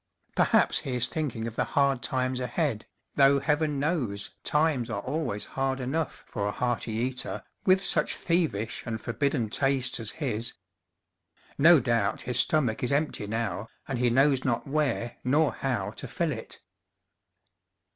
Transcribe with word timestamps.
Perhaps 0.35 0.79
he 0.79 0.95
is 0.95 1.05
thinking 1.05 1.45
of 1.45 1.55
the 1.55 1.63
hard 1.77 2.01
times 2.01 2.39
ahead 2.39 2.87
though 3.17 3.39
heaven 3.39 3.79
knows 3.79 4.31
times 4.43 4.89
are 4.89 5.01
always 5.01 5.45
hard 5.53 5.79
enough 5.79 6.23
for 6.25 6.47
a 6.47 6.51
hearty 6.51 6.93
eater, 6.93 7.43
with 7.67 7.83
such 7.83 8.15
thievish 8.15 8.81
and 8.87 8.99
forbidden 8.99 9.47
tastes 9.47 9.99
as 9.99 10.09
his! 10.17 10.53
No 11.59 11.79
doubt 11.79 12.21
his 12.21 12.39
stomach 12.39 12.81
is 12.83 12.91
empty 12.91 13.27
now, 13.27 13.69
and 13.87 13.99
he 13.99 14.09
knows 14.09 14.43
not 14.43 14.65
where 14.65 15.17
nor 15.23 15.53
how 15.53 15.91
to 15.91 16.07
fill 16.07 16.31
it. 16.31 16.61